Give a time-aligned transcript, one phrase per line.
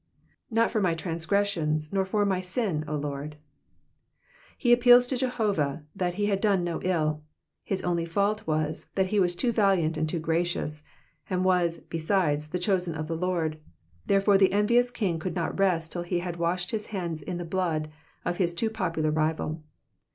[0.01, 0.03] ^^
[0.49, 3.35] Not for my tramgresfdon^ nor foi* my sin, 0 Lord,''''
[4.57, 7.21] He appeals to Jehovah that he had done no ill.
[7.63, 10.81] His only fault was, that he was too valiant and too gracious,
[11.29, 13.59] and w^as, besides, the chosen of the Lord,
[14.07, 17.45] therefore the envious king could not rest till he had washed his hands in the
[17.45, 17.87] blood
[18.25, 19.61] of his too popular rival.